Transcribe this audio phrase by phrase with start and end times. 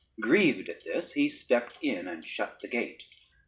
[0.19, 3.05] Grieved at this, he stepped in and shut the gate.